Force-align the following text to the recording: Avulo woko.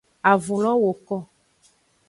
Avulo 0.31 0.71
woko. 0.83 1.17